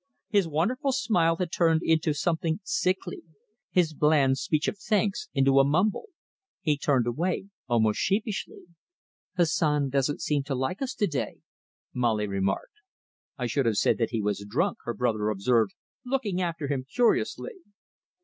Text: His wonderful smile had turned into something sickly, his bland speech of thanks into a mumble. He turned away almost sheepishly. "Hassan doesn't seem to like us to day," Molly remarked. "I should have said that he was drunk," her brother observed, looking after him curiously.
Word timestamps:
His 0.29 0.47
wonderful 0.47 0.93
smile 0.93 1.35
had 1.35 1.51
turned 1.51 1.83
into 1.83 2.15
something 2.15 2.59
sickly, 2.63 3.21
his 3.69 3.93
bland 3.93 4.39
speech 4.39 4.67
of 4.67 4.79
thanks 4.79 5.29
into 5.31 5.59
a 5.59 5.63
mumble. 5.63 6.07
He 6.61 6.75
turned 6.75 7.05
away 7.05 7.49
almost 7.67 7.99
sheepishly. 7.99 8.63
"Hassan 9.37 9.89
doesn't 9.89 10.23
seem 10.23 10.41
to 10.45 10.55
like 10.55 10.81
us 10.81 10.95
to 10.95 11.05
day," 11.05 11.41
Molly 11.93 12.25
remarked. 12.25 12.73
"I 13.37 13.45
should 13.45 13.67
have 13.67 13.77
said 13.77 13.99
that 13.99 14.09
he 14.09 14.23
was 14.23 14.43
drunk," 14.49 14.79
her 14.85 14.95
brother 14.95 15.29
observed, 15.29 15.75
looking 16.03 16.41
after 16.41 16.65
him 16.67 16.83
curiously. 16.91 17.57